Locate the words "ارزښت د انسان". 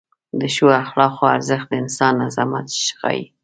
1.35-2.15